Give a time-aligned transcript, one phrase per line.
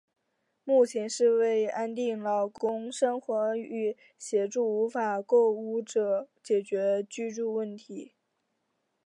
[0.63, 8.15] 目的是为安定劳工生活与协助无法购屋者解决居住问题。